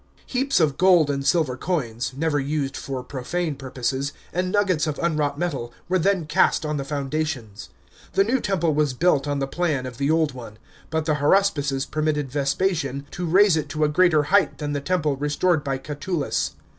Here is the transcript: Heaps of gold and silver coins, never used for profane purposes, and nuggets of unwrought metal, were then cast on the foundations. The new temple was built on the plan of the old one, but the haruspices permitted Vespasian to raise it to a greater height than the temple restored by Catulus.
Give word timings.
Heaps 0.25 0.59
of 0.59 0.79
gold 0.79 1.11
and 1.11 1.23
silver 1.23 1.55
coins, 1.55 2.11
never 2.17 2.39
used 2.39 2.75
for 2.75 3.03
profane 3.03 3.53
purposes, 3.53 4.13
and 4.33 4.51
nuggets 4.51 4.87
of 4.87 4.97
unwrought 4.97 5.37
metal, 5.37 5.71
were 5.87 5.99
then 5.99 6.25
cast 6.25 6.65
on 6.65 6.77
the 6.77 6.83
foundations. 6.83 7.69
The 8.13 8.23
new 8.23 8.39
temple 8.39 8.73
was 8.73 8.95
built 8.95 9.27
on 9.27 9.37
the 9.37 9.45
plan 9.45 9.85
of 9.85 9.99
the 9.99 10.09
old 10.09 10.31
one, 10.33 10.57
but 10.89 11.05
the 11.05 11.17
haruspices 11.21 11.85
permitted 11.85 12.31
Vespasian 12.31 13.05
to 13.11 13.27
raise 13.27 13.55
it 13.55 13.69
to 13.69 13.83
a 13.83 13.89
greater 13.89 14.23
height 14.33 14.57
than 14.57 14.73
the 14.73 14.81
temple 14.81 15.17
restored 15.17 15.63
by 15.63 15.77
Catulus. 15.77 16.55